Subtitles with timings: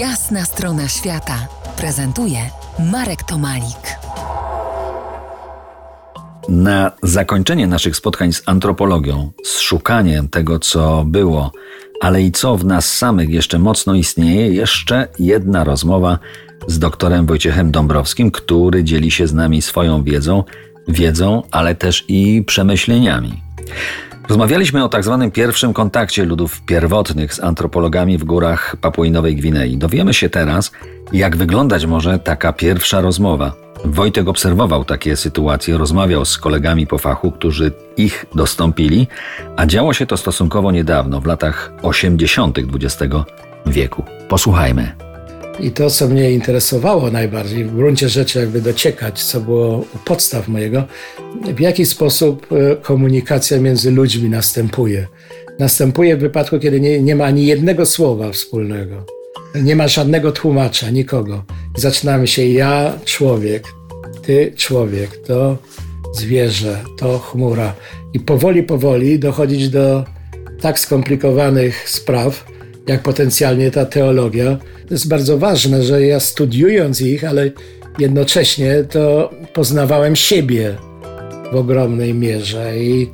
[0.00, 2.38] Jasna strona świata prezentuje
[2.92, 3.96] Marek Tomalik.
[6.48, 11.52] Na zakończenie naszych spotkań z antropologią, z szukaniem tego, co było,
[12.00, 16.18] ale i co w nas samych jeszcze mocno istnieje, jeszcze jedna rozmowa
[16.66, 20.44] z doktorem Wojciechem Dąbrowskim, który dzieli się z nami swoją wiedzą,
[20.88, 23.42] wiedzą, ale też i przemyśleniami.
[24.32, 29.76] Rozmawialiśmy o tak zwanym pierwszym kontakcie ludów pierwotnych z antropologami w górach Papui Nowej Gwinei.
[29.76, 30.72] Dowiemy się teraz,
[31.12, 33.52] jak wyglądać może taka pierwsza rozmowa.
[33.84, 39.06] Wojtek obserwował takie sytuacje, rozmawiał z kolegami po fachu, którzy ich dostąpili,
[39.56, 42.58] a działo się to stosunkowo niedawno, w latach 80.
[42.58, 43.14] XX
[43.66, 44.04] wieku.
[44.28, 45.11] Posłuchajmy.
[45.60, 50.48] I to, co mnie interesowało najbardziej, w gruncie rzeczy jakby dociekać, co było u podstaw
[50.48, 50.84] mojego,
[51.56, 55.06] w jaki sposób e, komunikacja między ludźmi następuje.
[55.58, 59.06] Następuje w wypadku, kiedy nie, nie ma ani jednego słowa wspólnego.
[59.54, 61.44] Nie ma żadnego tłumacza, nikogo.
[61.76, 63.64] Zaczynamy się ja, człowiek,
[64.22, 65.58] ty, człowiek, to
[66.14, 67.74] zwierzę, to chmura.
[68.14, 70.04] I powoli, powoli dochodzić do
[70.60, 72.44] tak skomplikowanych spraw,
[72.86, 74.58] jak potencjalnie ta teologia.
[74.88, 77.50] To jest bardzo ważne, że ja studiując ich, ale
[77.98, 80.76] jednocześnie to poznawałem siebie
[81.52, 82.78] w ogromnej mierze.
[82.78, 83.10] I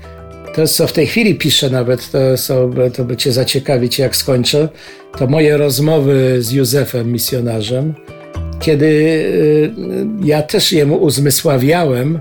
[0.54, 4.68] to, co w tej chwili piszę nawet, to, są, to by Cię zaciekawić, jak skończę,
[5.18, 7.94] to moje rozmowy z Józefem, misjonarzem,
[8.60, 9.72] kiedy y,
[10.24, 12.20] ja też jemu uzmysławiałem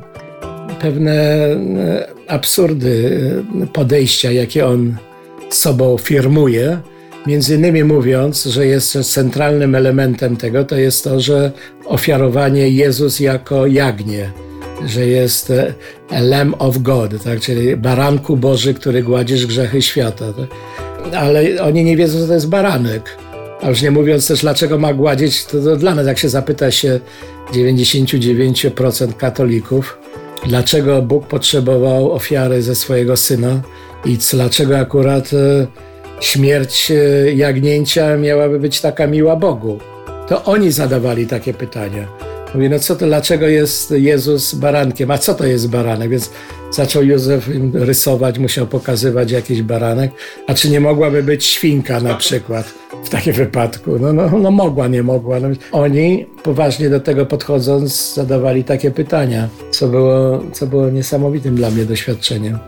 [0.82, 2.90] pewne y, absurdy
[3.64, 4.98] y, podejścia, jakie on
[5.50, 6.80] sobą firmuje.
[7.28, 11.52] Między innymi mówiąc, że jest centralnym elementem tego, to jest to, że
[11.86, 14.32] ofiarowanie Jezus jako jagnię,
[14.86, 15.54] że jest
[16.10, 17.40] a Lamb of God, tak?
[17.40, 20.26] czyli baranku Boży, który gładzisz grzechy świata.
[20.34, 20.50] Tak?
[21.14, 23.18] Ale oni nie wiedzą, co to jest baranek.
[23.62, 26.72] A już nie mówiąc też, dlaczego ma gładzić, to, to dla nas, jak się zapyta
[26.72, 27.00] się
[27.54, 30.00] 99% katolików,
[30.46, 33.62] dlaczego Bóg potrzebował ofiary ze swojego syna
[34.06, 35.68] i dlaczego akurat e,
[36.22, 36.96] śmierć e,
[37.34, 39.80] jagnięcia miałaby być taka miła Bogu.
[40.28, 42.08] To oni zadawali takie pytania.
[42.54, 45.12] Mówi, no co to, dlaczego jest Jezus barankiem?
[45.12, 46.10] A co to jest baranek?
[46.10, 46.32] Więc
[46.72, 50.12] zaczął Józef rysować, musiał pokazywać jakiś baranek.
[50.48, 52.74] A czy nie mogłaby być świnka na przykład
[53.04, 54.00] w takim wypadku?
[54.00, 55.40] No, no, no mogła, nie mogła.
[55.40, 61.70] No, oni poważnie do tego podchodząc zadawali takie pytania, co było, co było niesamowitym dla
[61.70, 62.60] mnie doświadczeniem.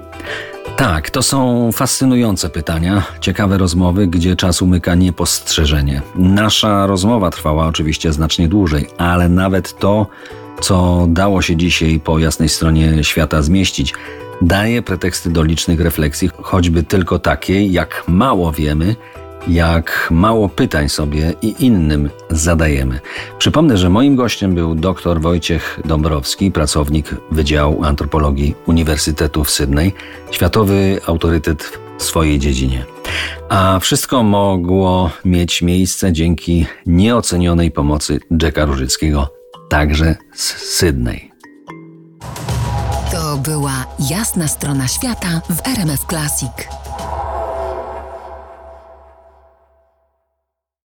[0.80, 6.02] Tak, to są fascynujące pytania, ciekawe rozmowy, gdzie czas umyka niepostrzeżenie.
[6.16, 10.08] Nasza rozmowa trwała oczywiście znacznie dłużej, ale nawet to,
[10.62, 13.94] co dało się dzisiaj po jasnej stronie świata zmieścić,
[14.42, 18.96] daje preteksty do licznych refleksji, choćby tylko takiej, jak mało wiemy
[19.48, 23.00] jak mało pytań sobie i innym zadajemy.
[23.38, 29.94] Przypomnę, że moim gościem był dr Wojciech Dąbrowski, pracownik Wydziału Antropologii Uniwersytetu w Sydney,
[30.32, 32.86] światowy autorytet w swojej dziedzinie.
[33.50, 39.30] A wszystko mogło mieć miejsce dzięki nieocenionej pomocy Jacka Różyckiego,
[39.70, 40.44] także z
[40.78, 41.32] Sydney.
[43.12, 46.52] To była jasna strona świata w RMF Classic.